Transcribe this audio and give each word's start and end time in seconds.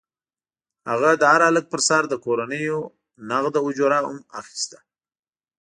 هغه 0.89 1.09
د 1.21 1.23
هر 1.31 1.41
هلک 1.49 1.65
پر 1.71 1.81
سر 1.87 2.03
له 2.11 2.17
کورنیو 2.25 2.79
نغده 3.29 3.59
اجوره 3.67 3.99
هم 4.05 4.17
اخیسته. 4.39 4.77